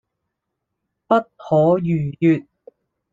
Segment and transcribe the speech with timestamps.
[1.05, 2.43] 不可逾越